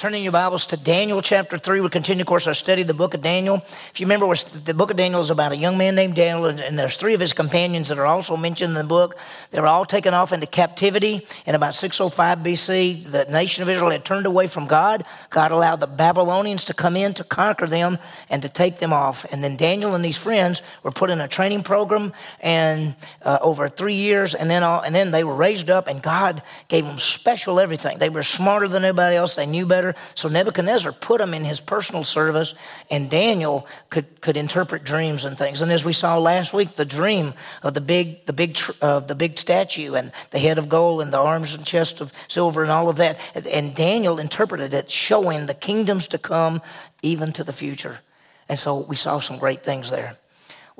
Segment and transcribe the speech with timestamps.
[0.00, 1.82] Turning your Bibles to Daniel chapter 3.
[1.82, 3.56] We continue, of course, our study of the book of Daniel.
[3.90, 6.78] If you remember, the book of Daniel is about a young man named Daniel, and
[6.78, 9.18] there's three of his companions that are also mentioned in the book.
[9.50, 13.10] They were all taken off into captivity in about 605 BC.
[13.10, 15.04] The nation of Israel had turned away from God.
[15.28, 17.98] God allowed the Babylonians to come in to conquer them
[18.30, 19.26] and to take them off.
[19.30, 23.68] And then Daniel and these friends were put in a training program and uh, over
[23.68, 26.96] three years, and then, all, and then they were raised up, and God gave them
[26.96, 27.98] special everything.
[27.98, 29.89] They were smarter than anybody else, they knew better.
[30.14, 32.54] So Nebuchadnezzar put him in his personal service,
[32.90, 35.62] and Daniel could, could interpret dreams and things.
[35.62, 39.14] And as we saw last week, the dream of the big, the big, uh, the
[39.14, 42.70] big statue and the head of gold and the arms and chest of silver and
[42.70, 43.18] all of that.
[43.34, 46.62] And Daniel interpreted it, showing the kingdoms to come,
[47.02, 48.00] even to the future.
[48.48, 50.16] And so we saw some great things there.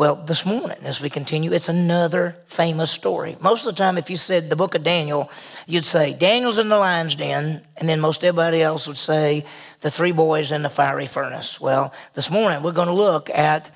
[0.00, 3.36] Well, this morning, as we continue, it's another famous story.
[3.42, 5.30] Most of the time, if you said the book of Daniel,
[5.66, 9.44] you'd say Daniel's in the lion's den, and then most everybody else would say
[9.82, 11.60] the three boys in the fiery furnace.
[11.60, 13.70] Well, this morning, we're going to look at,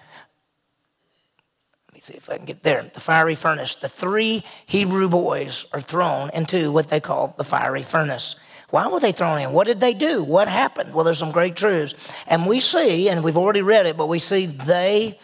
[1.88, 3.74] let me see if I can get there, the fiery furnace.
[3.74, 8.36] The three Hebrew boys are thrown into what they call the fiery furnace.
[8.70, 9.52] Why were they thrown in?
[9.52, 10.24] What did they do?
[10.24, 10.94] What happened?
[10.94, 11.94] Well, there's some great truths.
[12.26, 15.18] And we see, and we've already read it, but we see they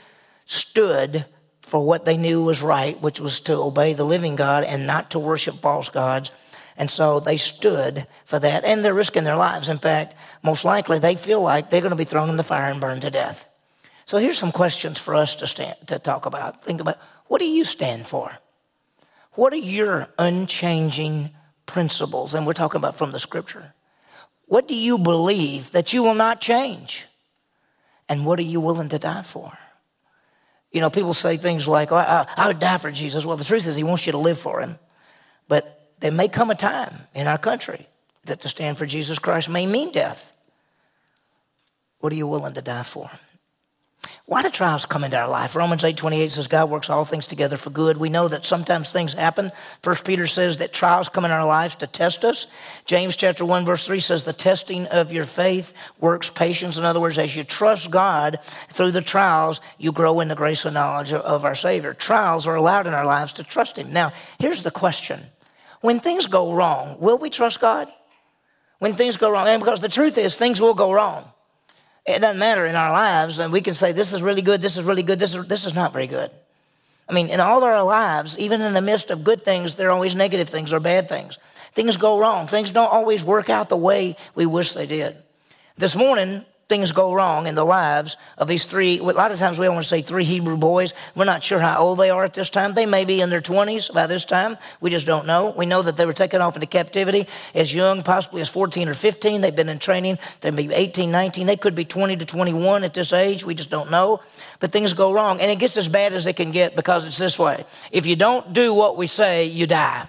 [0.50, 1.24] stood
[1.62, 5.12] for what they knew was right, which was to obey the living God and not
[5.12, 6.32] to worship false gods.
[6.76, 9.68] And so they stood for that, and they're risking their lives.
[9.68, 12.68] In fact, most likely they feel like they're going to be thrown in the fire
[12.68, 13.44] and burned to death.
[14.06, 16.64] So here's some questions for us to, stand, to talk about.
[16.64, 16.98] Think about
[17.28, 18.32] what do you stand for?
[19.34, 21.30] What are your unchanging
[21.66, 22.34] principles?
[22.34, 23.72] And we're talking about from the scripture.
[24.46, 27.06] What do you believe that you will not change?
[28.08, 29.56] And what are you willing to die for?
[30.72, 33.26] You know, people say things like, oh, I, I would die for Jesus.
[33.26, 34.78] Well, the truth is, He wants you to live for Him.
[35.48, 37.86] But there may come a time in our country
[38.24, 40.32] that to stand for Jesus Christ may mean death.
[41.98, 43.10] What are you willing to die for?
[44.26, 45.56] Why do trials come into our life?
[45.56, 47.96] Romans 8 28 says God works all things together for good.
[47.96, 49.50] We know that sometimes things happen.
[49.82, 52.46] First Peter says that trials come in our lives to test us.
[52.86, 56.78] James chapter 1 verse 3 says the testing of your faith works patience.
[56.78, 58.38] In other words, as you trust God
[58.68, 61.92] through the trials, you grow in the grace and knowledge of our Savior.
[61.92, 63.92] Trials are allowed in our lives to trust Him.
[63.92, 65.20] Now, here's the question.
[65.80, 67.88] When things go wrong, will we trust God?
[68.78, 71.30] When things go wrong, and because the truth is things will go wrong.
[72.12, 74.76] It doesn't matter in our lives, and we can say, This is really good, this
[74.76, 76.30] is really good, this is, this is not very good.
[77.08, 79.92] I mean, in all our lives, even in the midst of good things, there are
[79.92, 81.38] always negative things or bad things.
[81.72, 82.46] Things go wrong.
[82.46, 85.16] Things don't always work out the way we wish they did.
[85.76, 89.00] This morning, things go wrong in the lives of these three.
[89.00, 90.94] A lot of times we want to say three Hebrew boys.
[91.16, 92.74] We're not sure how old they are at this time.
[92.74, 94.56] They may be in their 20s by this time.
[94.80, 95.50] We just don't know.
[95.50, 97.26] We know that they were taken off into captivity
[97.56, 99.40] as young, possibly as 14 or 15.
[99.40, 100.18] They've been in training.
[100.42, 101.46] They may be 18, 19.
[101.46, 103.44] They could be 20 to 21 at this age.
[103.44, 104.20] We just don't know.
[104.60, 105.40] But things go wrong.
[105.40, 107.64] And it gets as bad as it can get because it's this way.
[107.90, 110.08] If you don't do what we say, you die.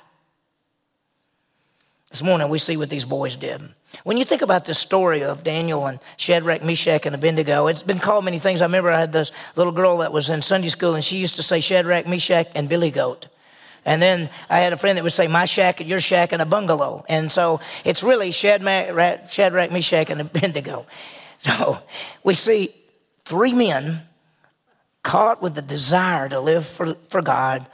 [2.12, 3.62] This morning we see what these boys did.
[4.04, 8.00] When you think about this story of Daniel and Shadrach, Meshach, and Abednego, it's been
[8.00, 8.62] called many things.
[8.62, 11.36] I remember I had this little girl that was in Sunday school, and she used
[11.36, 13.28] to say Shadrach, Meshach, and Billy Goat.
[13.86, 16.42] And then I had a friend that would say, My shack and your shack and
[16.42, 17.06] a bungalow.
[17.08, 20.86] And so it's really Shadrach, Shadrach Meshach, and Abednego.
[21.44, 21.80] So
[22.24, 22.76] we see
[23.26, 24.02] three men
[25.02, 27.66] caught with the desire to live for, for God,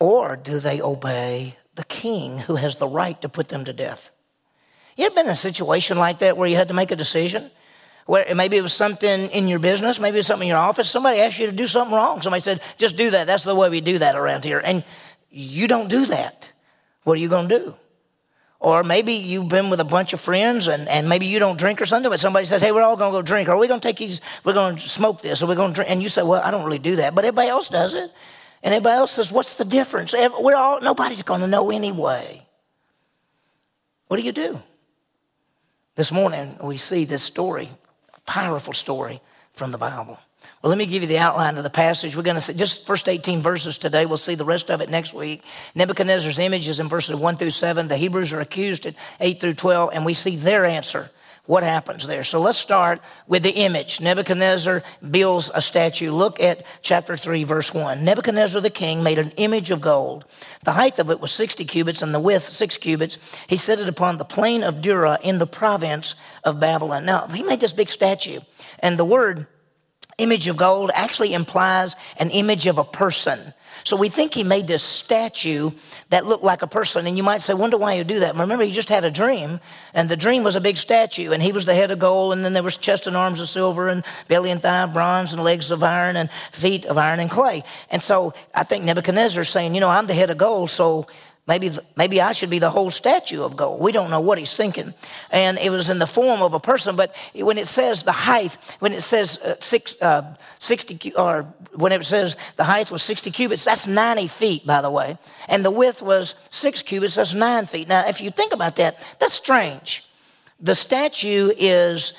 [0.00, 4.10] or do they obey the king who has the right to put them to death?
[4.96, 7.50] You ever been in a situation like that where you had to make a decision?
[8.06, 10.90] Where maybe it was something in your business, maybe it's something in your office.
[10.90, 12.20] Somebody asked you to do something wrong.
[12.20, 13.26] Somebody said, just do that.
[13.26, 14.60] That's the way we do that around here.
[14.62, 14.84] And
[15.30, 16.52] you don't do that.
[17.04, 17.74] What are you going to do?
[18.58, 21.80] Or maybe you've been with a bunch of friends and, and maybe you don't drink
[21.80, 23.48] or something, but somebody says, hey, we're all going to go drink.
[23.48, 25.74] Or we going to take these, we're going to smoke this, or we're going to
[25.74, 25.90] drink.
[25.90, 27.14] And you say, well, I don't really do that.
[27.14, 28.12] But everybody else does it.
[28.62, 30.12] And everybody else says, what's the difference?
[30.12, 32.46] We're all, nobody's going to know anyway.
[34.06, 34.60] What do you do?
[35.96, 37.68] This morning, we see this story,
[38.14, 39.20] a powerful story
[39.52, 40.18] from the Bible.
[40.62, 42.16] Well, let me give you the outline of the passage.
[42.16, 44.06] We're going to see just first 18 verses today.
[44.06, 45.42] We'll see the rest of it next week.
[45.74, 47.88] Nebuchadnezzar's image is in verses 1 through 7.
[47.88, 51.10] The Hebrews are accused at 8 through 12, and we see their answer
[51.46, 52.22] what happens there.
[52.22, 54.00] So let's start with the image.
[54.00, 56.12] Nebuchadnezzar builds a statue.
[56.12, 58.04] Look at chapter 3, verse 1.
[58.04, 60.24] Nebuchadnezzar the king made an image of gold.
[60.64, 63.18] The height of it was 60 cubits and the width 6 cubits.
[63.48, 67.04] He set it upon the plain of Dura in the province of Babylon.
[67.04, 68.40] Now, he made this big statue,
[68.78, 69.48] and the word
[70.18, 73.52] image of gold actually implies an image of a person.
[73.84, 75.70] So we think he made this statue
[76.10, 77.06] that looked like a person.
[77.06, 78.36] And you might say, wonder why you do that.
[78.36, 79.60] Remember, he just had a dream,
[79.94, 82.44] and the dream was a big statue, and he was the head of gold, and
[82.44, 85.42] then there was chest and arms of silver, and belly and thigh of bronze, and
[85.42, 87.64] legs of iron, and feet of iron and clay.
[87.90, 91.06] And so I think Nebuchadnezzar is saying, you know, I'm the head of gold, so
[91.48, 93.80] Maybe, maybe I should be the whole statue of gold.
[93.80, 94.94] We don't know what he's thinking.
[95.32, 98.56] And it was in the form of a person, but when it says the height,
[98.78, 101.42] when it says uh, six, uh, 60, or
[101.74, 105.18] when it says the height was 60 cubits, that's 90 feet, by the way.
[105.48, 107.88] And the width was six cubits, that's nine feet.
[107.88, 110.08] Now, if you think about that, that's strange.
[110.60, 112.12] The statue is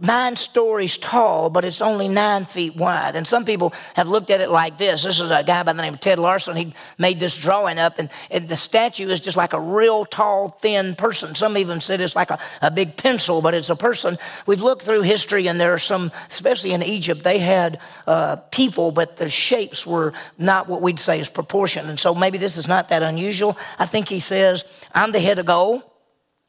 [0.00, 3.14] nine stories tall, but it's only nine feet wide.
[3.14, 5.02] And some people have looked at it like this.
[5.02, 6.56] This is a guy by the name of Ted Larson.
[6.56, 10.48] He made this drawing up, and, and the statue is just like a real tall,
[10.60, 11.34] thin person.
[11.34, 14.18] Some even said it's like a, a big pencil, but it's a person.
[14.46, 18.92] We've looked through history, and there are some, especially in Egypt, they had uh, people,
[18.92, 21.88] but the shapes were not what we'd say is proportion.
[21.88, 23.58] And so maybe this is not that unusual.
[23.78, 24.64] I think he says,
[24.94, 25.82] I'm the head of gold.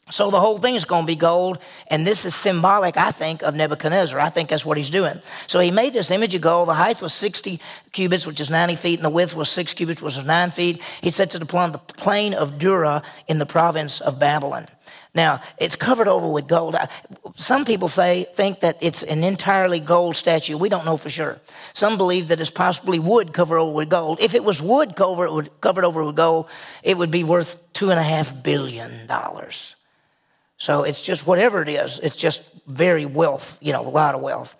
[0.09, 3.41] So the whole thing is going to be gold, and this is symbolic, I think,
[3.41, 4.19] of Nebuchadnezzar.
[4.19, 5.19] I think that's what he's doing.
[5.47, 6.67] So he made this image of gold.
[6.67, 7.59] The height was 60
[7.93, 10.81] cubits, which is 90 feet, and the width was 6 cubits, which is 9 feet.
[11.01, 14.67] He set it upon the plain of Dura in the province of Babylon.
[15.15, 16.75] Now, it's covered over with gold.
[17.35, 20.57] Some people say, think that it's an entirely gold statue.
[20.57, 21.39] We don't know for sure.
[21.73, 24.19] Some believe that it's possibly wood covered over with gold.
[24.19, 26.49] If it was wood covered, covered over with gold,
[26.81, 29.07] it would be worth $2.5 billion.
[30.63, 34.21] So it's just whatever it is, it's just very wealth, you know, a lot of
[34.21, 34.55] wealth.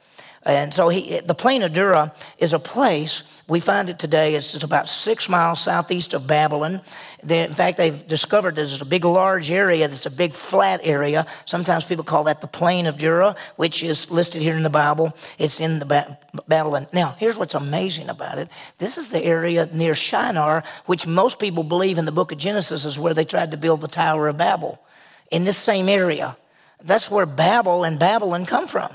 [0.45, 4.61] And so he, the plain of Dura is a place, we find it today, it's,
[4.61, 6.81] about six miles southeast of Babylon.
[7.23, 11.25] They, in fact, they've discovered there's a big, large area that's a big flat area.
[11.45, 15.15] Sometimes people call that the plain of Dura, which is listed here in the Bible.
[15.37, 16.19] It's in the ba-
[16.49, 16.87] Babylon.
[16.91, 18.49] Now, here's what's amazing about it.
[18.77, 22.83] This is the area near Shinar, which most people believe in the book of Genesis
[22.83, 24.83] is where they tried to build the Tower of Babel
[25.31, 26.37] in this same area.
[26.83, 28.91] That's where Babel and Babylon come from.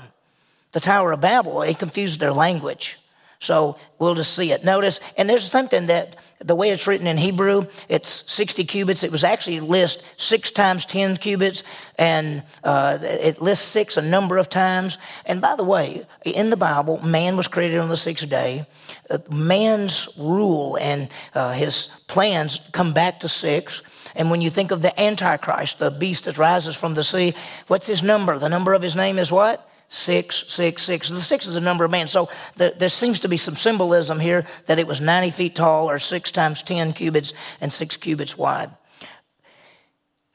[0.71, 2.99] The Tower of Babel, it confused their language.
[3.41, 4.65] So we'll just see it.
[4.65, 9.01] Notice, and there's something that the way it's written in Hebrew, it's 60 cubits.
[9.01, 11.63] It was actually list six times 10 cubits,
[11.97, 14.97] and uh, it lists six a number of times.
[15.25, 18.65] And by the way, in the Bible, man was created on the sixth day.
[19.09, 23.81] Uh, man's rule and uh, his plans come back to six.
[24.19, 27.33] And when you think of the Antichrist, the beast that rises from the sea,
[27.67, 28.37] what's his number?
[28.37, 29.65] The number of his name is what?
[29.87, 31.07] Six, six, six.
[31.07, 32.07] The six is the number of man.
[32.07, 32.27] So
[32.57, 35.99] there, there, seems to be some symbolism here that it was 90 feet tall or
[35.99, 38.69] six times 10 cubits and six cubits wide.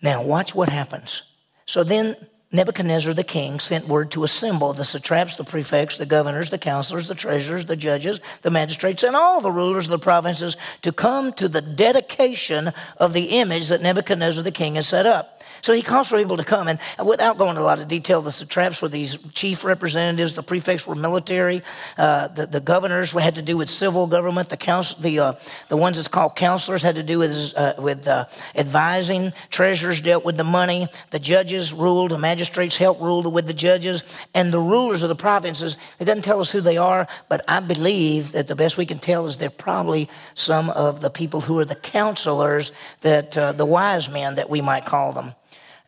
[0.00, 1.22] Now, watch what happens.
[1.66, 2.16] So then
[2.54, 7.08] Nebuchadnezzar the king sent word to assemble the satraps, the prefects, the governors, the counselors,
[7.08, 11.32] the treasurers, the judges, the magistrates, and all the rulers of the provinces to come
[11.32, 15.42] to the dedication of the image that Nebuchadnezzar the king has set up.
[15.62, 16.68] So he calls for people to come.
[16.68, 20.42] And without going into a lot of detail, the satraps were these chief representatives, the
[20.42, 21.62] prefects were military,
[21.96, 25.32] uh, the, the governors had to do with civil government, the, council, the, uh,
[25.68, 30.24] the ones that's called counselors had to do with, uh, with uh, advising, treasurers dealt
[30.24, 34.02] with the money, the judges ruled, the magistrates helped rule with the judges,
[34.35, 35.79] and the rulers of the provinces.
[35.99, 38.99] It doesn't tell us who they are, but I believe that the best we can
[38.99, 43.67] tell is they're probably some of the people who are the counselors, that uh, the
[43.67, 45.35] wise men that we might call them.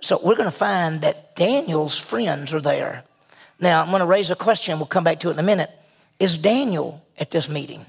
[0.01, 3.05] So we're going to find that Daniel's friends are there.
[3.59, 4.79] Now, I'm going to raise a question.
[4.79, 5.71] We'll come back to it in a minute.
[6.19, 7.85] Is Daniel at this meeting?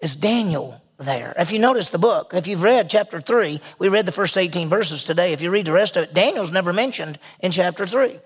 [0.00, 1.34] Is Daniel there?
[1.38, 4.68] If you notice the book, if you've read chapter 3, we read the first 18
[4.68, 5.32] verses today.
[5.32, 8.18] If you read the rest of it, Daniel's never mentioned in chapter 3.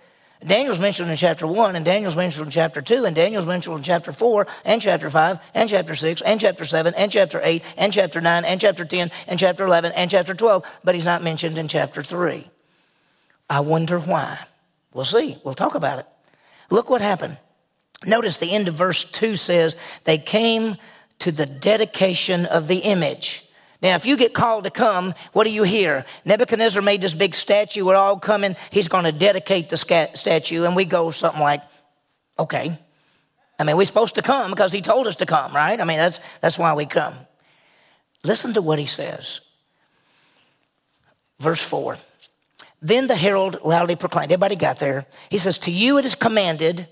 [0.47, 3.83] Daniel's mentioned in chapter 1, and Daniel's mentioned in chapter 2, and Daniel's mentioned in
[3.83, 7.93] chapter 4, and chapter 5, and chapter 6, and chapter 7, and chapter 8, and
[7.93, 11.59] chapter 9, and chapter 10, and chapter 11, and chapter 12, but he's not mentioned
[11.59, 12.49] in chapter 3.
[13.51, 14.39] I wonder why.
[14.93, 15.39] We'll see.
[15.43, 16.07] We'll talk about it.
[16.71, 17.39] Look what happened.
[18.07, 20.77] Notice the end of verse 2 says, They came
[21.21, 23.49] to the dedication of the image.
[23.81, 26.05] Now, if you get called to come, what do you hear?
[26.25, 27.85] Nebuchadnezzar made this big statue.
[27.85, 28.57] We're all coming.
[28.71, 30.65] He's going to dedicate the statue.
[30.65, 31.63] And we go something like,
[32.39, 32.77] okay.
[33.59, 35.81] I mean, we're supposed to come because he told us to come, right?
[35.81, 37.15] I mean, that's, that's why we come.
[38.25, 39.41] Listen to what he says.
[41.39, 41.99] Verse 4.
[42.81, 45.07] Then the herald loudly proclaimed, everybody got there.
[45.31, 46.89] He says, To you it is commanded,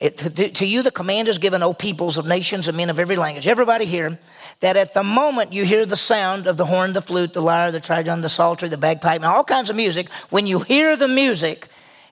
[0.00, 3.00] it, to, to, you the command is given, O peoples of nations and men of
[3.00, 3.48] every language.
[3.48, 4.18] Everybody here,
[4.60, 7.72] that at the moment you hear the sound of the horn, the flute, the lyre,
[7.72, 11.08] the trigon, the psaltery, the bagpipe, and all kinds of music, when you hear the
[11.08, 11.66] music,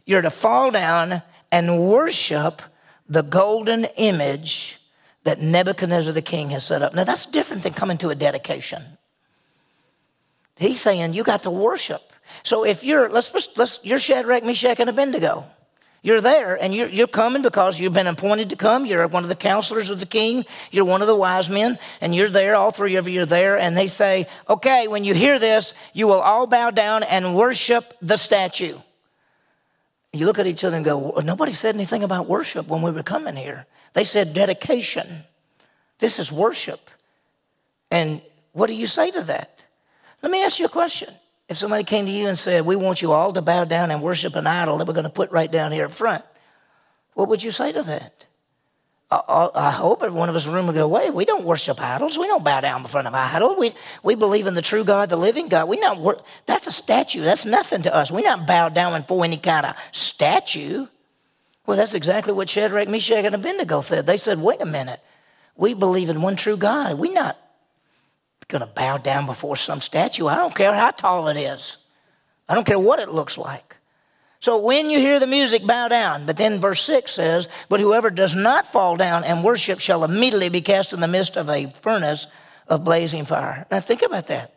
[0.04, 2.60] you're to fall down and worship
[3.08, 4.80] the golden image
[5.22, 6.92] that Nebuchadnezzar the king has set up.
[6.92, 8.82] Now, that's different than coming to a dedication.
[10.56, 12.12] He's saying you got to worship.
[12.42, 15.44] So if you're, let's, let's you're Shadrach, Meshach, and Abednego.
[16.02, 18.86] You're there and you're, you're coming because you've been appointed to come.
[18.86, 20.44] You're one of the counselors of the king.
[20.70, 22.54] You're one of the wise men and you're there.
[22.54, 23.58] All three of you are there.
[23.58, 27.94] And they say, okay, when you hear this, you will all bow down and worship
[28.00, 28.78] the statue.
[30.12, 32.90] You look at each other and go, well, nobody said anything about worship when we
[32.90, 33.66] were coming here.
[33.92, 35.24] They said dedication.
[35.98, 36.90] This is worship.
[37.90, 38.22] And
[38.52, 39.64] what do you say to that?
[40.22, 41.12] Let me ask you a question.
[41.48, 44.02] If somebody came to you and said, We want you all to bow down and
[44.02, 46.24] worship an idol that we're going to put right down here up front,
[47.14, 48.26] what would you say to that?
[49.08, 51.80] I, hope every one of us in the room would go, Wait, we don't worship
[51.80, 52.18] idols.
[52.18, 53.54] We don't bow down in front of an idol.
[53.56, 53.72] We,
[54.02, 55.68] we believe in the true God, the living God.
[55.68, 57.22] We not wor- That's a statue.
[57.22, 58.10] That's nothing to us.
[58.10, 60.88] We not bow down before any kind of statue.
[61.66, 64.06] Well, that's exactly what Shadrach, Meshach, and Abednego said.
[64.06, 65.00] They said, Wait a minute.
[65.56, 66.98] We believe in one true God.
[66.98, 67.38] We not
[68.48, 70.26] going to bow down before some statue.
[70.26, 71.76] I don't care how tall it is,
[72.48, 73.76] I don't care what it looks like.
[74.40, 76.26] So when you hear the music, bow down.
[76.26, 80.50] But then verse 6 says, But whoever does not fall down and worship shall immediately
[80.50, 82.28] be cast in the midst of a furnace
[82.68, 83.66] of blazing fire.
[83.70, 84.52] Now think about that.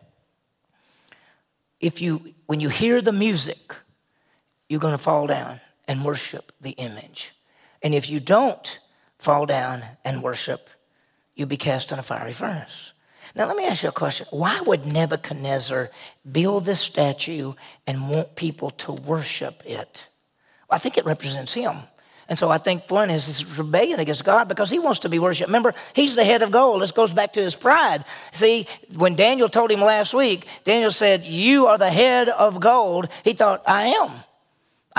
[1.80, 3.76] If you, when you hear the music,
[4.68, 7.32] you're going to fall down and worship the image.
[7.82, 8.80] And if you don't
[9.18, 10.70] fall down and worship,
[11.36, 12.94] you'll be cast in a fiery furnace.
[13.36, 14.28] Now, let me ask you a question.
[14.32, 15.90] Why would Nebuchadnezzar
[16.30, 17.54] build this statue
[17.86, 20.08] and want people to worship it?
[20.70, 21.78] Well, I think it represents him.
[22.30, 25.18] And so I think one is this rebellion against God because he wants to be
[25.18, 25.50] worshiped.
[25.50, 26.82] Remember, he's the head of gold.
[26.82, 28.06] This goes back to his pride.
[28.32, 33.10] See, when Daniel told him last week, Daniel said, You are the head of gold.
[33.24, 34.12] He thought, I am.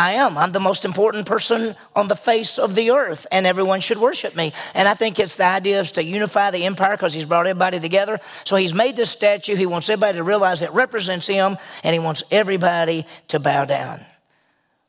[0.01, 0.39] I am.
[0.39, 4.35] I'm the most important person on the face of the earth, and everyone should worship
[4.35, 4.55] me.
[4.73, 7.81] And I think it's the idea is to unify the empire because he's brought everybody
[7.81, 8.19] together.
[8.45, 9.57] So he's made this statue.
[9.57, 14.01] He wants everybody to realize it represents him, and he wants everybody to bow down.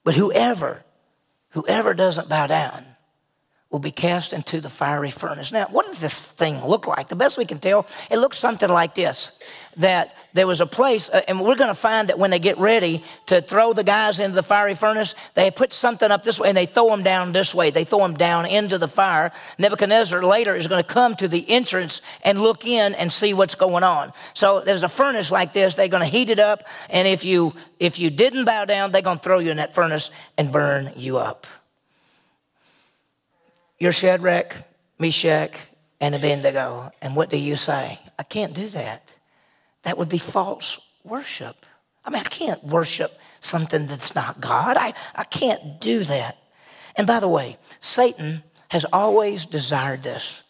[0.05, 0.81] But whoever,
[1.49, 2.85] whoever doesn't bow down,
[3.71, 5.51] will be cast into the fiery furnace.
[5.51, 7.07] Now, what does this thing look like?
[7.07, 9.31] The best we can tell, it looks something like this
[9.77, 12.57] that there was a place, uh, and we're going to find that when they get
[12.57, 16.49] ready to throw the guys into the fiery furnace, they put something up this way
[16.49, 17.69] and they throw them down this way.
[17.69, 19.31] They throw them down into the fire.
[19.57, 23.55] Nebuchadnezzar later is going to come to the entrance and look in and see what's
[23.55, 24.11] going on.
[24.33, 25.75] So there's a furnace like this.
[25.75, 29.01] They're going to heat it up, and if you if you didn't bow down, they're
[29.01, 31.47] going to throw you in that furnace and burn you up.
[33.81, 34.57] You're Shadrach,
[34.99, 35.57] Meshach,
[35.99, 36.91] and Abednego.
[37.01, 37.97] And what do you say?
[38.19, 39.11] I can't do that.
[39.81, 41.65] That would be false worship.
[42.05, 44.77] I mean, I can't worship something that's not God.
[44.77, 46.37] I, I can't do that.
[46.95, 50.43] And by the way, Satan has always desired this.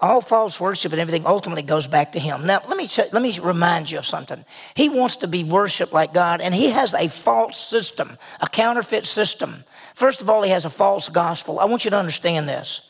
[0.00, 2.46] All false worship and everything ultimately goes back to him.
[2.46, 4.44] Now, let me, let me remind you of something.
[4.74, 9.04] He wants to be worshiped like God, and he has a false system, a counterfeit
[9.04, 9.64] system.
[9.94, 11.60] First of all, he has a false gospel.
[11.60, 12.82] I want you to understand this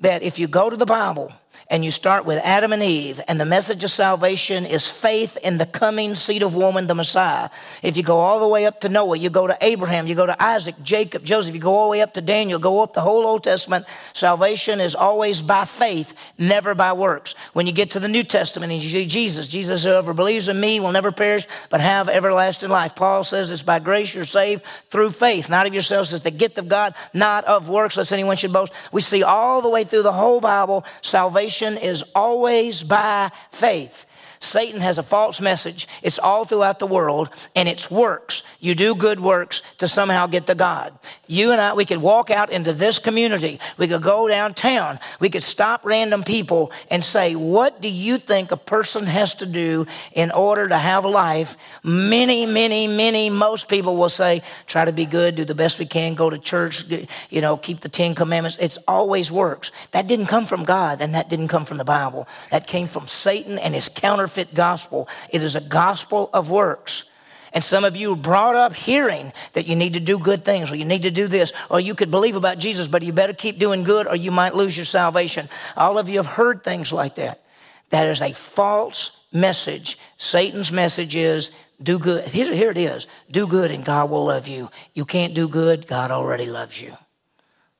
[0.00, 1.32] that if you go to the Bible,
[1.68, 5.58] and you start with Adam and Eve, and the message of salvation is faith in
[5.58, 7.50] the coming seed of woman, the Messiah.
[7.82, 10.26] If you go all the way up to Noah, you go to Abraham, you go
[10.26, 13.00] to Isaac, Jacob, Joseph, you go all the way up to Daniel, go up the
[13.00, 17.34] whole Old Testament, salvation is always by faith, never by works.
[17.52, 20.60] When you get to the New Testament and you see Jesus, Jesus, whoever believes in
[20.60, 22.94] me will never perish, but have everlasting life.
[22.94, 26.58] Paul says it's by grace you're saved through faith, not of yourselves, it's the gift
[26.58, 28.72] of God, not of works, lest anyone should boast.
[28.92, 34.06] We see all the way through the whole Bible, salvation salvation is always by faith.
[34.46, 35.88] Satan has a false message.
[36.02, 38.42] It's all throughout the world, and it's works.
[38.60, 40.96] You do good works to somehow get to God.
[41.26, 43.60] You and I, we could walk out into this community.
[43.76, 45.00] We could go downtown.
[45.20, 49.46] We could stop random people and say, What do you think a person has to
[49.46, 51.56] do in order to have life?
[51.82, 55.86] Many, many, many, most people will say, Try to be good, do the best we
[55.86, 56.84] can, go to church,
[57.30, 58.58] you know, keep the Ten Commandments.
[58.60, 59.72] It's always works.
[59.90, 62.28] That didn't come from God, and that didn't come from the Bible.
[62.50, 65.08] That came from Satan and his counterfeit gospel.
[65.30, 67.04] It is a gospel of works.
[67.52, 70.76] And some of you brought up hearing that you need to do good things, or
[70.76, 73.58] you need to do this, or you could believe about Jesus, but you better keep
[73.58, 75.48] doing good, or you might lose your salvation.
[75.76, 77.42] All of you have heard things like that.
[77.90, 79.98] That is a false message.
[80.16, 81.50] Satan's message is
[81.82, 82.26] do good.
[82.26, 84.70] Here, here it is do good, and God will love you.
[84.92, 86.96] You can't do good, God already loves you.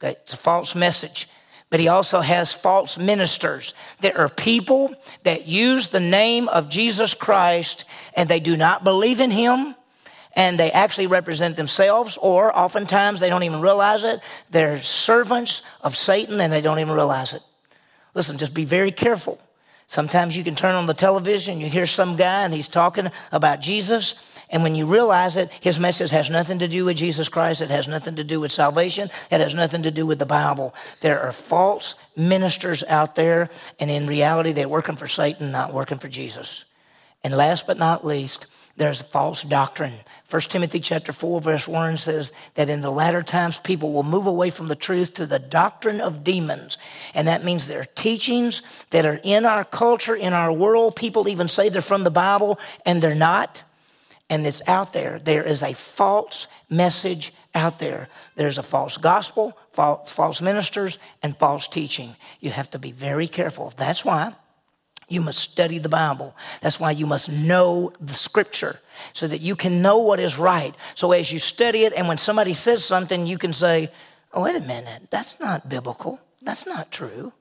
[0.00, 1.28] Okay, it's a false message
[1.70, 3.74] but he also has false ministers.
[4.00, 4.94] There are people
[5.24, 9.74] that use the name of Jesus Christ and they do not believe in him
[10.36, 14.20] and they actually represent themselves, or oftentimes they don't even realize it.
[14.50, 17.42] They're servants of Satan and they don't even realize it.
[18.14, 19.40] Listen, just be very careful.
[19.86, 23.60] Sometimes you can turn on the television, you hear some guy and he's talking about
[23.60, 24.14] Jesus,
[24.50, 27.62] and when you realize it, his message has nothing to do with Jesus Christ.
[27.62, 29.10] It has nothing to do with salvation.
[29.30, 30.74] It has nothing to do with the Bible.
[31.00, 33.50] There are false ministers out there,
[33.80, 36.64] and in reality, they're working for Satan, not working for Jesus.
[37.24, 39.94] And last but not least, there's false doctrine.
[40.30, 44.26] 1 Timothy chapter 4 verse 1 says that in the latter times people will move
[44.26, 46.76] away from the truth to the doctrine of demons.
[47.14, 48.60] And that means there are teachings
[48.90, 50.94] that are in our culture, in our world.
[50.94, 53.62] People even say they're from the Bible and they're not.
[54.28, 55.20] And it's out there.
[55.20, 58.08] There is a false message out there.
[58.34, 62.16] There's a false gospel, false ministers, and false teaching.
[62.40, 63.72] You have to be very careful.
[63.76, 64.34] That's why
[65.08, 66.34] you must study the Bible.
[66.60, 68.80] That's why you must know the scripture
[69.12, 70.74] so that you can know what is right.
[70.96, 73.90] So as you study it, and when somebody says something, you can say,
[74.32, 76.20] Oh, wait a minute, that's not biblical.
[76.42, 77.32] That's not true.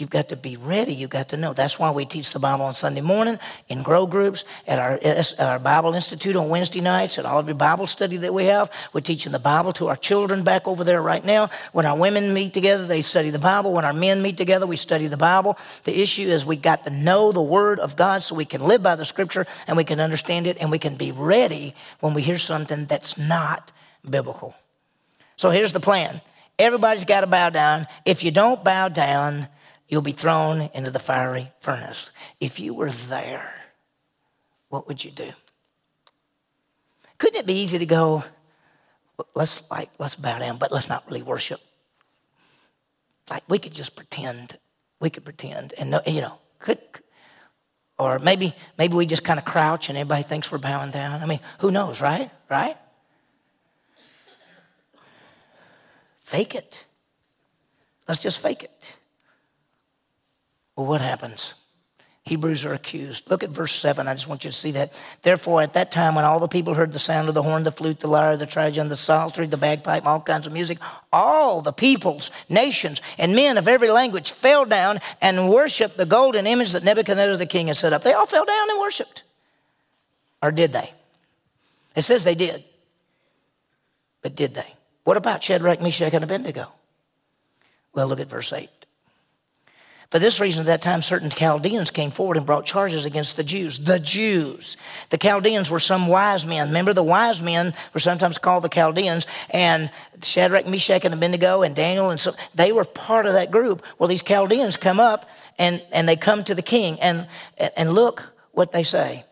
[0.00, 0.94] You've got to be ready.
[0.94, 1.52] You've got to know.
[1.52, 3.38] That's why we teach the Bible on Sunday morning
[3.68, 4.98] in grow groups, at our,
[5.38, 8.70] our Bible Institute on Wednesday nights, at all of your Bible study that we have.
[8.92, 11.50] We're teaching the Bible to our children back over there right now.
[11.72, 13.72] When our women meet together, they study the Bible.
[13.72, 15.58] When our men meet together, we study the Bible.
[15.84, 18.82] The issue is we got to know the Word of God so we can live
[18.82, 22.22] by the Scripture and we can understand it and we can be ready when we
[22.22, 23.72] hear something that's not
[24.08, 24.54] biblical.
[25.36, 26.20] So here's the plan.
[26.58, 27.86] Everybody's got to bow down.
[28.04, 29.48] If you don't bow down,
[29.90, 32.10] You'll be thrown into the fiery furnace.
[32.38, 33.52] If you were there,
[34.68, 35.30] what would you do?
[37.18, 38.22] Couldn't it be easy to go,
[39.34, 41.60] let's like let's bow down, but let's not really worship?
[43.28, 44.58] Like we could just pretend.
[45.00, 46.78] We could pretend and no, you know, could
[47.98, 51.20] or maybe maybe we just kind of crouch and everybody thinks we're bowing down.
[51.20, 52.30] I mean, who knows, right?
[52.48, 52.76] Right?
[56.20, 56.84] Fake it.
[58.06, 58.96] Let's just fake it.
[60.80, 61.52] Well, what happens?
[62.24, 63.30] Hebrews are accused.
[63.30, 64.08] Look at verse 7.
[64.08, 64.98] I just want you to see that.
[65.20, 67.70] Therefore, at that time, when all the people heard the sound of the horn, the
[67.70, 70.78] flute, the lyre, the trigon, the psaltery, the bagpipe, all kinds of music,
[71.12, 76.46] all the peoples, nations, and men of every language fell down and worshiped the golden
[76.46, 78.00] image that Nebuchadnezzar the king had set up.
[78.00, 79.22] They all fell down and worshiped.
[80.40, 80.94] Or did they?
[81.94, 82.64] It says they did.
[84.22, 84.72] But did they?
[85.04, 86.72] What about Shadrach, Meshach, and Abednego?
[87.92, 88.70] Well, look at verse 8.
[90.10, 93.44] For this reason, at that time, certain Chaldeans came forward and brought charges against the
[93.44, 93.78] Jews.
[93.78, 94.76] The Jews.
[95.10, 96.66] The Chaldeans were some wise men.
[96.66, 99.88] Remember, the wise men were sometimes called the Chaldeans, and
[100.20, 103.84] Shadrach, Meshach, and Abednego, and Daniel, and so they were part of that group.
[103.98, 107.28] Well, these Chaldeans come up and, and they come to the king, and,
[107.76, 109.24] and look what they say.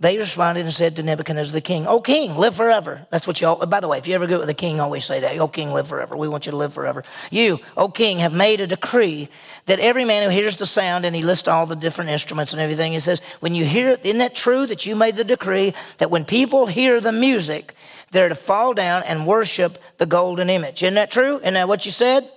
[0.00, 3.04] They responded and said to Nebuchadnezzar the king, O king, live forever.
[3.10, 5.18] That's what y'all, by the way, if you ever go with the king, always say
[5.20, 5.36] that.
[5.38, 6.16] O king, live forever.
[6.16, 7.02] We want you to live forever.
[7.32, 9.28] You, O king, have made a decree
[9.66, 12.62] that every man who hears the sound, and he lists all the different instruments and
[12.62, 15.74] everything, he says, when you hear it, isn't that true that you made the decree
[15.98, 17.74] that when people hear the music,
[18.12, 20.80] they're to fall down and worship the golden image?
[20.80, 21.38] Isn't that true?
[21.38, 22.30] Isn't that what you said?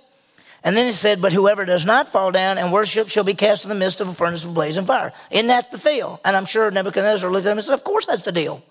[0.64, 3.64] And then he said, But whoever does not fall down and worship shall be cast
[3.64, 5.12] in the midst of a furnace of blazing fire.
[5.30, 6.20] Isn't that the deal?
[6.24, 8.62] And I'm sure Nebuchadnezzar looked at him and said, Of course that's the deal.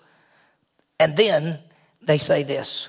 [0.98, 1.58] And then
[2.00, 2.88] they say this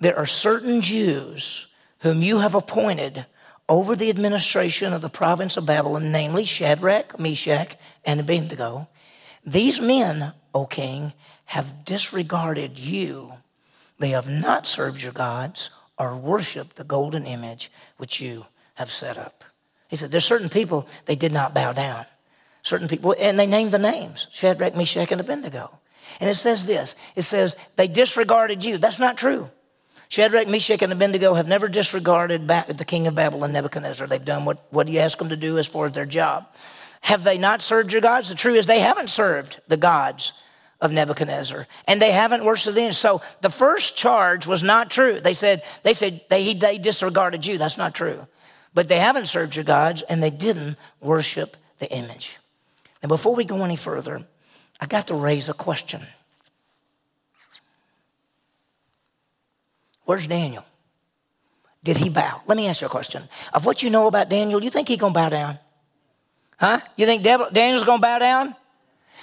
[0.00, 1.66] There are certain Jews
[2.00, 3.26] whom you have appointed
[3.68, 8.88] over the administration of the province of Babylon, namely Shadrach, Meshach, and Abednego.
[9.44, 11.12] These men, O king,
[11.46, 13.32] have disregarded you.
[13.98, 15.70] They have not served your gods
[16.02, 19.44] or worship the golden image which you have set up.
[19.88, 22.06] He said, There's certain people they did not bow down.
[22.62, 25.78] Certain people, and they named the names Shadrach, Meshach, and Abednego.
[26.20, 28.78] And it says this it says, They disregarded you.
[28.78, 29.48] That's not true.
[30.08, 34.06] Shadrach, Meshach, and Abednego have never disregarded the king of Babylon, Nebuchadnezzar.
[34.06, 36.48] They've done what, what you ask them to do as far as their job.
[37.00, 38.28] Have they not served your gods?
[38.28, 40.34] The truth is, they haven't served the gods
[40.82, 42.92] of Nebuchadnezzar, and they haven't worshiped them.
[42.92, 45.20] So the first charge was not true.
[45.20, 47.56] They said they said they, they disregarded you.
[47.56, 48.26] That's not true.
[48.74, 52.38] But they haven't served your gods, and they didn't worship the image.
[53.00, 54.26] And before we go any further,
[54.80, 56.02] I got to raise a question.
[60.04, 60.64] Where's Daniel?
[61.84, 62.42] Did he bow?
[62.46, 63.22] Let me ask you a question.
[63.52, 65.60] Of what you know about Daniel, you think he gonna bow down?
[66.58, 66.80] Huh?
[66.96, 68.56] You think Daniel's gonna bow down?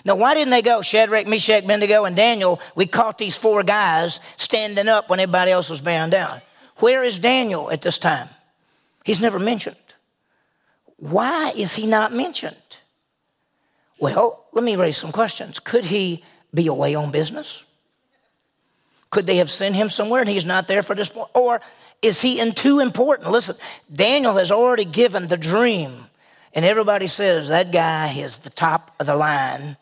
[0.05, 2.59] Now, why didn't they go, Shadrach, Meshach, Abednego, and Daniel?
[2.75, 6.41] We caught these four guys standing up when everybody else was bowing down.
[6.77, 8.29] Where is Daniel at this time?
[9.03, 9.75] He's never mentioned.
[10.97, 12.55] Why is he not mentioned?
[13.99, 15.59] Well, let me raise some questions.
[15.59, 17.65] Could he be away on business?
[19.09, 21.11] Could they have sent him somewhere and he's not there for this?
[21.33, 21.61] Or
[22.01, 23.31] is he in too important?
[23.31, 23.55] Listen,
[23.91, 26.05] Daniel has already given the dream,
[26.53, 29.77] and everybody says that guy is the top of the line.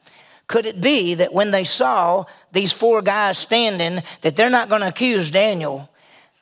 [0.48, 4.82] Could it be that when they saw these four guys standing, that they're not going
[4.82, 5.90] to accuse Daniel?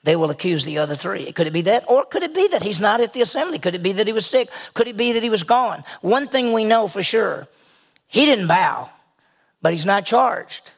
[0.04, 1.32] They will accuse the other three.
[1.32, 1.86] Could it be that?
[1.88, 3.58] Or could it be that he's not at the assembly?
[3.58, 4.50] Could it be that he was sick?
[4.76, 5.84] Could it be that he was gone?
[6.02, 7.48] One thing we know for sure
[8.08, 8.90] he didn't bow,
[9.64, 10.72] but he's not charged.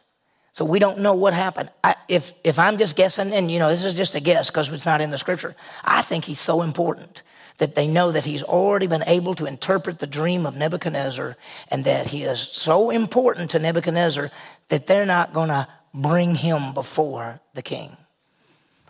[0.53, 1.69] So we don't know what happened.
[1.83, 4.71] I, if, if I'm just guessing, and you know, this is just a guess because
[4.71, 7.21] it's not in the scripture, I think he's so important
[7.57, 11.35] that they know that he's already been able to interpret the dream of Nebuchadnezzar
[11.69, 14.29] and that he is so important to Nebuchadnezzar
[14.69, 17.97] that they're not going to bring him before the king.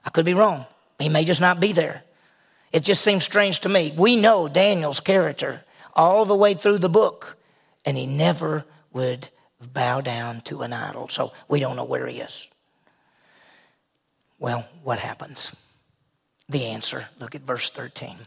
[0.03, 0.65] I could be wrong.
[0.99, 2.03] He may just not be there.
[2.73, 3.93] It just seems strange to me.
[3.95, 7.37] We know Daniel's character all the way through the book,
[7.85, 9.29] and he never would
[9.73, 11.07] bow down to an idol.
[11.07, 12.47] So we don't know where he is.
[14.39, 15.53] Well, what happens?
[16.49, 17.07] The answer.
[17.19, 18.17] Look at verse 13.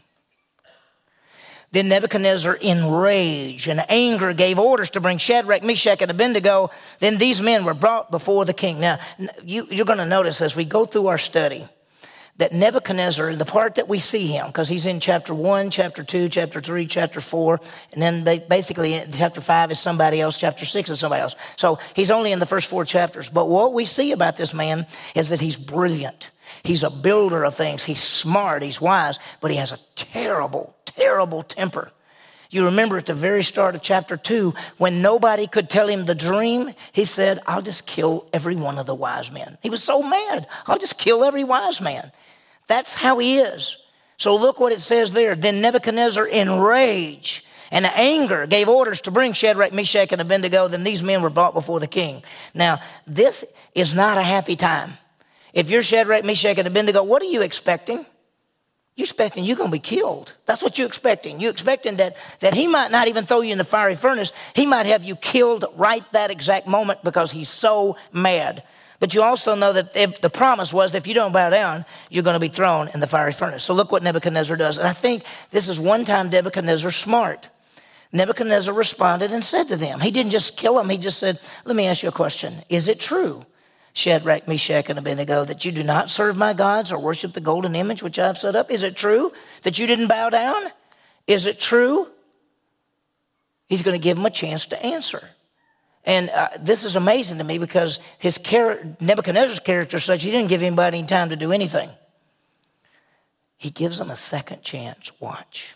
[1.71, 6.69] Then Nebuchadnezzar, in rage and anger, gave orders to bring Shadrach, Meshach, and Abednego.
[6.99, 8.81] Then these men were brought before the king.
[8.81, 8.99] Now,
[9.43, 11.65] you, are going to notice as we go through our study
[12.37, 16.27] that Nebuchadnezzar, the part that we see him, because he's in chapter 1, chapter 2,
[16.27, 17.61] chapter 3, chapter 4,
[17.93, 21.35] and then basically uh, chapter 5 is somebody else, chapter 6 is somebody else.
[21.55, 23.29] So he's only in the first four chapters.
[23.29, 26.31] But what we see about this man is that he's brilliant.
[26.63, 27.83] He's a builder of things.
[27.83, 28.61] He's smart.
[28.61, 31.91] He's wise, but he has a terrible, terrible temper.
[32.51, 36.13] You remember at the very start of chapter 2, when nobody could tell him the
[36.13, 39.57] dream, he said, I'll just kill every one of the wise men.
[39.61, 40.47] He was so mad.
[40.67, 42.11] I'll just kill every wise man.
[42.67, 43.77] That's how he is.
[44.17, 45.33] So look what it says there.
[45.33, 50.67] Then Nebuchadnezzar, in rage and anger, gave orders to bring Shadrach, Meshach, and Abednego.
[50.67, 52.21] Then these men were brought before the king.
[52.53, 54.97] Now, this is not a happy time.
[55.53, 58.05] If you're Shadrach, Meshach, and Abednego, what are you expecting?
[58.95, 60.33] You're expecting you're going to be killed.
[60.45, 61.39] That's what you're expecting.
[61.39, 64.33] You're expecting that, that he might not even throw you in the fiery furnace.
[64.53, 68.63] He might have you killed right that exact moment because he's so mad.
[68.99, 71.85] But you also know that if the promise was that if you don't bow down,
[72.09, 73.63] you're going to be thrown in the fiery furnace.
[73.63, 74.77] So look what Nebuchadnezzar does.
[74.77, 77.49] And I think this is one time Nebuchadnezzar smart.
[78.13, 81.75] Nebuchadnezzar responded and said to them, He didn't just kill them, he just said, Let
[81.75, 82.63] me ask you a question.
[82.69, 83.43] Is it true,
[83.93, 87.75] Shadrach, Meshach, and Abednego, that you do not serve my gods or worship the golden
[87.75, 88.71] image which I've set up?
[88.71, 89.31] Is it true
[89.63, 90.63] that you didn't bow down?
[91.27, 92.07] Is it true?
[93.67, 95.23] He's going to give them a chance to answer.
[96.05, 100.31] And uh, this is amazing to me because his char- Nebuchadnezzar's character is such he
[100.31, 101.89] didn't give anybody any time to do anything.
[103.57, 105.11] He gives them a second chance.
[105.19, 105.75] Watch.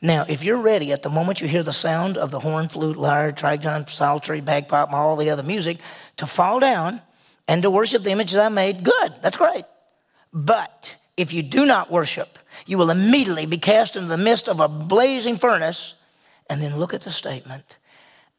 [0.00, 2.96] Now, if you're ready at the moment you hear the sound of the horn, flute,
[2.96, 5.78] lyre, trigon, psaltery, bagpipe, and all the other music,
[6.18, 7.00] to fall down
[7.48, 9.14] and to worship the image that I made, good.
[9.22, 9.64] That's great.
[10.32, 14.60] But if you do not worship, you will immediately be cast into the midst of
[14.60, 15.94] a blazing furnace.
[16.50, 17.76] And then look at the statement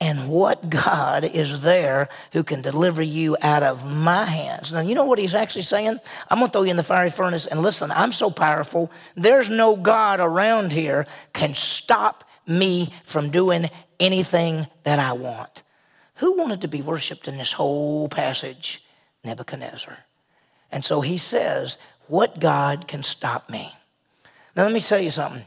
[0.02, 4.72] and what God is there who can deliver you out of my hands.
[4.72, 6.00] Now, you know what he's actually saying?
[6.30, 8.92] I'm going to throw you in the fiery furnace, and listen, I'm so powerful.
[9.16, 13.70] There's no God around here can stop me from doing
[14.00, 15.64] anything that I want.
[16.16, 18.84] Who wanted to be worshiped in this whole passage?
[19.24, 19.98] Nebuchadnezzar.
[20.72, 21.78] And so he says,
[22.08, 23.72] What God can stop me?
[24.56, 25.44] Now, let me tell you something.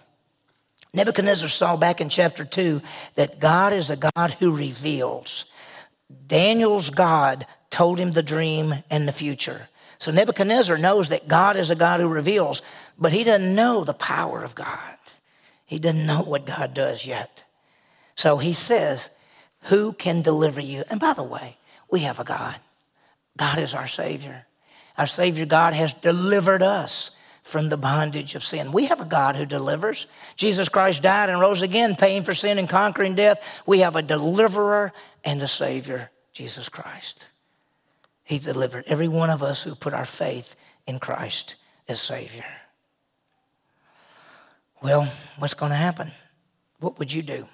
[0.95, 2.83] Nebuchadnezzar saw back in chapter 2
[3.15, 5.47] that God is a God who reveals.
[6.27, 9.69] Daniel's God told him the dream and the future.
[9.99, 12.61] So Nebuchadnezzar knows that God is a God who reveals,
[12.99, 14.97] but he doesn't know the power of God.
[15.65, 17.45] He doesn't know what God does yet.
[18.15, 19.11] So he says,
[19.65, 20.85] Who can deliver you?
[20.91, 21.57] And by the way,
[21.91, 22.57] we have a God.
[23.43, 24.47] God is our Savior.
[24.97, 27.11] Our Savior God has delivered us
[27.43, 28.71] from the bondage of sin.
[28.71, 30.07] We have a God who delivers.
[30.37, 33.43] Jesus Christ died and rose again, paying for sin and conquering death.
[33.67, 34.93] We have a deliverer
[35.25, 37.31] and a Savior, Jesus Christ.
[38.23, 40.55] He delivered every one of us who put our faith
[40.87, 41.57] in Christ
[41.89, 42.47] as Savior.
[44.81, 46.13] Well, what's going to happen?
[46.79, 47.49] What would you do?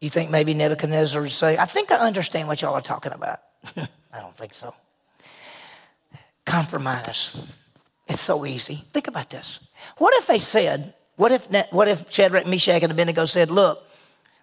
[0.00, 3.40] You think maybe Nebuchadnezzar would say, I think I understand what y'all are talking about.
[3.76, 4.74] I don't think so.
[6.46, 7.40] Compromise.
[8.08, 8.82] It's so easy.
[8.92, 9.60] Think about this.
[9.98, 13.86] What if they said, what if, what if Shadrach, Meshach, and Abednego said, look,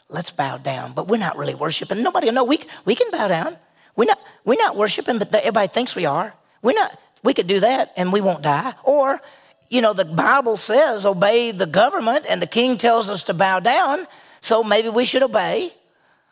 [0.10, 2.04] let's bow down, but we're not really worshiping.
[2.04, 2.43] Nobody will know.
[2.43, 3.58] We, we can bow down.
[3.96, 6.34] We're not, we're not worshiping, but everybody thinks we are.
[6.62, 8.76] We're not, we could do that and we won't die.
[8.84, 9.20] Or,
[9.70, 13.60] you know, the Bible says obey the government and the king tells us to bow
[13.60, 14.08] down,
[14.41, 15.73] so maybe we should obey.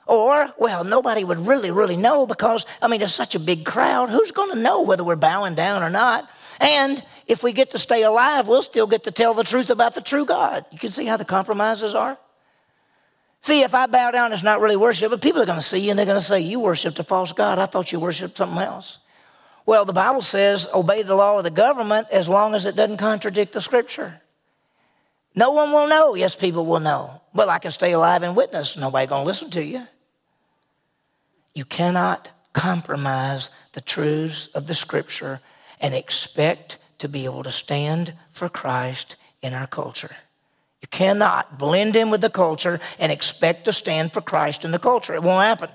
[0.07, 4.09] Or, well, nobody would really, really know because, I mean, there's such a big crowd.
[4.09, 6.29] Who's going to know whether we're bowing down or not?
[6.59, 9.95] And if we get to stay alive, we'll still get to tell the truth about
[9.95, 10.63] the true God.
[10.71, 12.19] You can see how the compromises are?
[13.41, 15.77] See, if I bow down, it's not really worship, but people are going to see
[15.77, 17.59] you and they're going to say, You worshiped a false God.
[17.59, 18.99] I thought you worshiped something else.
[19.67, 22.97] Well, the Bible says, Obey the law of the government as long as it doesn't
[22.97, 24.19] contradict the scripture.
[25.35, 26.15] No one will know.
[26.15, 27.21] Yes, people will know.
[27.33, 28.77] Well, I can stay alive and witness.
[28.77, 29.85] Nobody going to listen to you.
[31.53, 35.41] You cannot compromise the truths of the scripture
[35.81, 40.15] and expect to be able to stand for Christ in our culture.
[40.81, 44.79] You cannot blend in with the culture and expect to stand for Christ in the
[44.79, 45.13] culture.
[45.13, 45.69] It won't happen.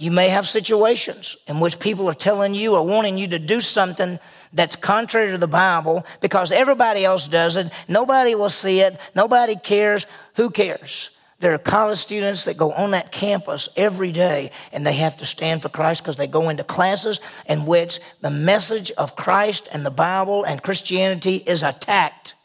[0.00, 3.60] You may have situations in which people are telling you or wanting you to do
[3.60, 4.18] something
[4.50, 7.70] that's contrary to the Bible because everybody else does it.
[7.86, 8.98] Nobody will see it.
[9.14, 10.06] Nobody cares.
[10.36, 11.10] Who cares?
[11.40, 15.26] There are college students that go on that campus every day and they have to
[15.26, 19.84] stand for Christ because they go into classes in which the message of Christ and
[19.84, 22.36] the Bible and Christianity is attacked.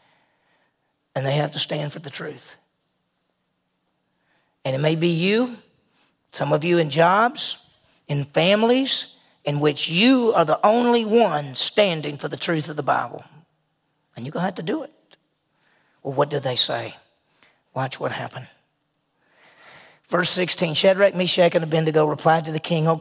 [1.15, 2.57] And they have to stand for the truth.
[4.65, 5.55] And it may be you,
[6.35, 7.59] some of you in jobs,
[8.09, 12.83] in families, in which you are the only one standing for the truth of the
[12.83, 13.23] Bible.
[14.15, 14.91] And you're going to have to do it.
[16.03, 16.93] Well, what did they say?
[17.73, 18.49] Watch what happened.
[20.09, 22.99] Verse 16 Shadrach, Meshach, and Abednego replied to the king, O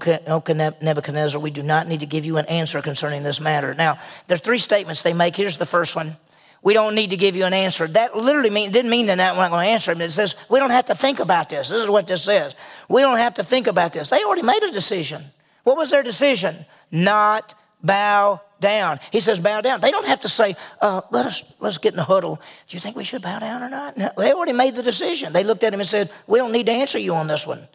[0.81, 3.75] Nebuchadnezzar, we do not need to give you an answer concerning this matter.
[3.75, 5.35] Now, there are three statements they make.
[5.35, 6.17] Here's the first one.
[6.65, 7.87] We don't need to give you an answer.
[7.87, 10.01] That literally mean, didn't mean that we're not going to answer him.
[10.01, 11.69] It says, we don't have to think about this.
[11.69, 12.55] This is what this says.
[12.89, 14.09] We don't have to think about this.
[14.09, 15.23] They already made a decision.
[15.65, 16.65] What was their decision?
[16.91, 18.99] Not bow down.
[19.13, 19.83] He says, bow down.
[19.83, 22.41] They don't have to say, uh, let us let's get in the huddle.
[22.67, 23.99] Do you think we should bow down or not?
[23.99, 25.35] No, they already made the decision.
[25.35, 27.69] They looked at him and said, we don't need to answer you on this one.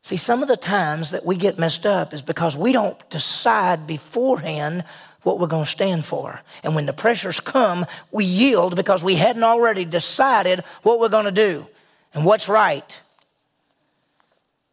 [0.00, 3.86] See, some of the times that we get messed up is because we don't decide
[3.86, 4.84] beforehand
[5.26, 6.40] what we're going to stand for.
[6.62, 11.24] And when the pressures come, we yield because we hadn't already decided what we're going
[11.24, 11.66] to do
[12.14, 13.00] and what's right.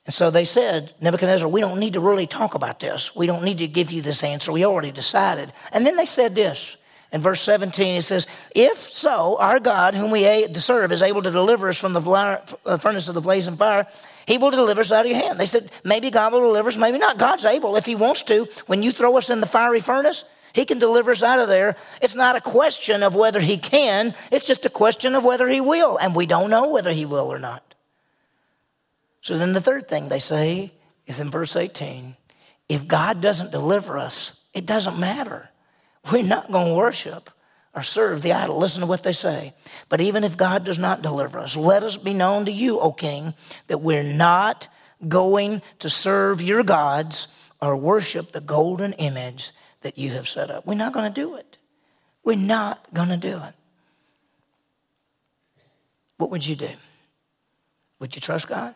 [0.05, 3.15] And so they said, Nebuchadnezzar, we don't need to really talk about this.
[3.15, 4.51] We don't need to give you this answer.
[4.51, 5.51] We already decided.
[5.71, 6.77] And then they said this.
[7.11, 11.29] In verse 17, it says, If so, our God, whom we serve, is able to
[11.29, 13.87] deliver us from the uh, furnace of the blazing fire,
[14.25, 15.39] he will deliver us out of your hand.
[15.39, 17.19] They said, Maybe God will deliver us, maybe not.
[17.19, 17.75] God's able.
[17.75, 21.11] If he wants to, when you throw us in the fiery furnace, he can deliver
[21.11, 21.75] us out of there.
[22.01, 25.59] It's not a question of whether he can, it's just a question of whether he
[25.59, 25.97] will.
[25.97, 27.75] And we don't know whether he will or not.
[29.21, 30.71] So then the third thing they say
[31.07, 32.15] is in verse 18
[32.69, 35.49] if God doesn't deliver us, it doesn't matter.
[36.11, 37.29] We're not going to worship
[37.75, 38.57] or serve the idol.
[38.57, 39.53] Listen to what they say.
[39.89, 42.91] But even if God does not deliver us, let us be known to you, O
[42.91, 43.33] king,
[43.67, 44.67] that we're not
[45.07, 47.27] going to serve your gods
[47.61, 49.51] or worship the golden image
[49.83, 50.65] that you have set up.
[50.65, 51.57] We're not going to do it.
[52.23, 53.53] We're not going to do it.
[56.17, 56.69] What would you do?
[57.99, 58.75] Would you trust God?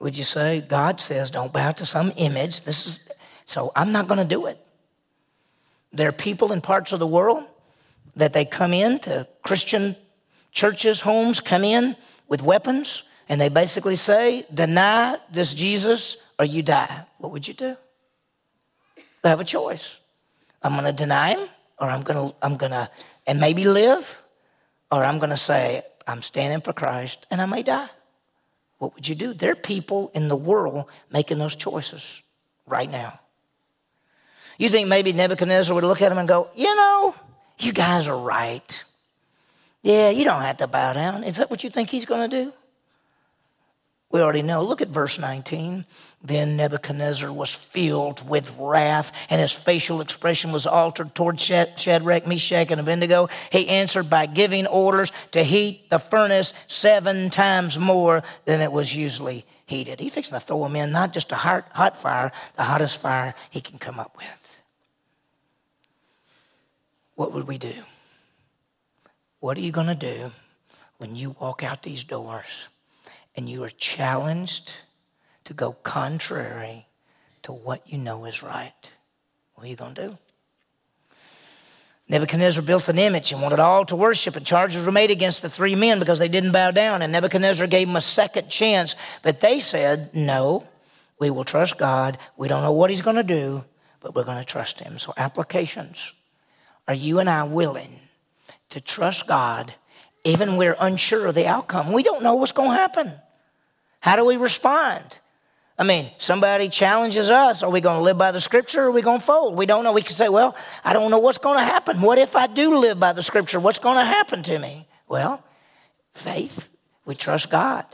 [0.00, 2.62] Would you say, God says, don't bow to some image?
[2.62, 3.00] This is,
[3.44, 4.58] so I'm not going to do it.
[5.92, 7.44] There are people in parts of the world
[8.16, 9.94] that they come in to Christian
[10.50, 11.96] churches, homes, come in
[12.28, 17.04] with weapons, and they basically say, deny this Jesus or you die.
[17.18, 17.76] What would you do?
[19.24, 19.98] Have a choice.
[20.62, 22.90] I'm going to deny him, or I'm going to, I'm going to,
[23.26, 24.22] and maybe live,
[24.90, 27.88] or I'm going to say, I'm standing for Christ and I may die
[28.82, 29.32] what would you do?
[29.32, 32.20] There are people in the world making those choices
[32.66, 33.20] right now.
[34.58, 37.14] You think maybe Nebuchadnezzar would look at him and go, You know,
[37.60, 38.84] you guys are right.
[39.82, 41.22] Yeah, you don't have to bow down.
[41.22, 42.52] Is that what you think he's going to do?
[44.12, 44.62] We already know.
[44.62, 45.86] Look at verse 19.
[46.22, 52.70] Then Nebuchadnezzar was filled with wrath, and his facial expression was altered toward Shadrach, Meshach,
[52.70, 53.30] and Abednego.
[53.50, 58.94] He answered by giving orders to heat the furnace seven times more than it was
[58.94, 59.98] usually heated.
[59.98, 63.34] He's fixing to throw them in not just a hot, hot fire, the hottest fire
[63.48, 64.60] he can come up with.
[67.14, 67.74] What would we do?
[69.40, 70.30] What are you going to do
[70.98, 72.68] when you walk out these doors?
[73.36, 74.74] And you are challenged
[75.44, 76.86] to go contrary
[77.42, 78.92] to what you know is right,
[79.54, 80.18] what are you going to do?
[82.08, 85.48] Nebuchadnezzar built an image and wanted all to worship, and charges were made against the
[85.48, 87.00] three men because they didn't bow down.
[87.00, 90.66] And Nebuchadnezzar gave them a second chance, but they said, No,
[91.18, 92.18] we will trust God.
[92.36, 93.64] We don't know what He's going to do,
[94.00, 94.98] but we're going to trust Him.
[94.98, 96.12] So, applications
[96.86, 98.00] are you and I willing
[98.70, 99.72] to trust God
[100.24, 101.92] even we're unsure of the outcome.
[101.92, 103.12] We don't know what's going to happen.
[104.00, 105.20] How do we respond?
[105.78, 107.62] I mean, somebody challenges us.
[107.62, 109.56] Are we going to live by the scripture or are we going to fold?
[109.56, 109.92] We don't know.
[109.92, 110.54] We can say, well,
[110.84, 112.00] I don't know what's going to happen.
[112.00, 113.58] What if I do live by the scripture?
[113.58, 114.86] What's going to happen to me?
[115.08, 115.42] Well,
[116.14, 116.70] faith,
[117.04, 117.84] we trust God,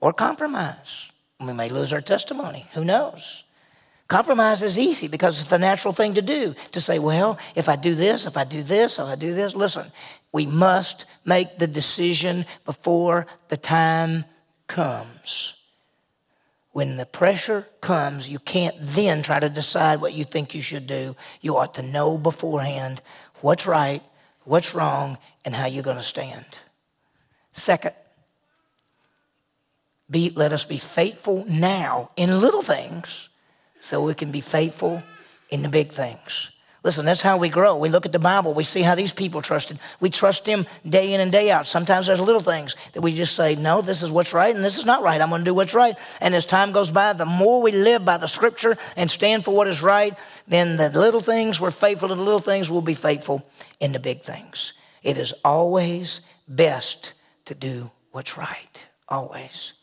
[0.00, 1.10] or compromise.
[1.40, 2.66] We may lose our testimony.
[2.74, 3.44] Who knows?
[4.08, 7.76] Compromise is easy because it's the natural thing to do to say, well, if I
[7.76, 9.56] do this, if I do this, if I do this.
[9.56, 9.90] Listen,
[10.30, 14.26] we must make the decision before the time
[14.66, 15.54] comes.
[16.72, 20.86] When the pressure comes, you can't then try to decide what you think you should
[20.86, 21.16] do.
[21.40, 23.00] You ought to know beforehand
[23.40, 24.02] what's right,
[24.42, 26.58] what's wrong, and how you're going to stand.
[27.52, 27.94] Second,
[30.10, 33.30] be, let us be faithful now in little things
[33.84, 35.02] so we can be faithful
[35.50, 36.50] in the big things.
[36.82, 37.76] Listen, that's how we grow.
[37.76, 39.78] We look at the Bible, we see how these people trusted.
[40.00, 41.66] We trust Him day in and day out.
[41.66, 44.78] Sometimes there's little things that we just say, no, this is what's right and this
[44.78, 45.20] is not right.
[45.20, 45.96] I'm going to do what's right.
[46.22, 49.54] And as time goes by, the more we live by the Scripture and stand for
[49.54, 50.16] what is right,
[50.48, 53.44] then the little things, we're faithful to the little things, we'll be faithful
[53.80, 54.72] in the big things.
[55.02, 57.12] It is always best
[57.44, 58.86] to do what's right.
[59.10, 59.74] Always.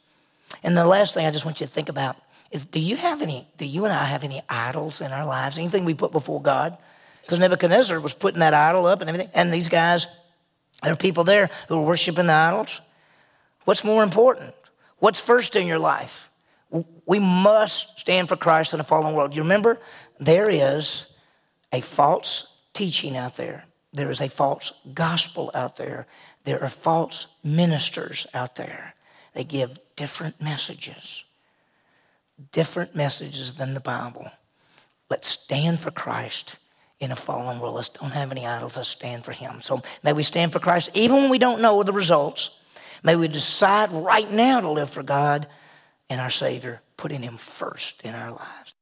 [0.64, 2.18] And the last thing I just want you to think about
[2.52, 5.58] is do you have any, do you and I have any idols in our lives?
[5.58, 6.78] Anything we put before God?
[7.22, 9.32] Because Nebuchadnezzar was putting that idol up and everything.
[9.34, 10.08] And these guys,
[10.84, 12.82] there are people there who are worshiping the idols.
[13.66, 14.54] What's more important?
[14.98, 16.30] What's first in your life?
[17.06, 19.36] We must stand for Christ in a fallen world.
[19.36, 19.80] You remember,
[20.20, 21.06] there is
[21.72, 23.66] a false teaching out there.
[23.94, 26.08] There is a false gospel out there.
[26.46, 28.96] There are false ministers out there.
[29.34, 31.24] They give different messages,
[32.52, 34.32] different messages than the Bible.
[35.10, 36.58] Let's stand for Christ
[37.00, 37.76] in a fallen world.
[37.76, 38.78] Let's don't have any idols.
[38.78, 39.62] Let's stand for Him.
[39.62, 42.60] So may we stand for Christ even when we don't know the results.
[43.04, 45.48] May we decide right now to live for God
[46.10, 48.76] and our Savior, putting Him first in our lives.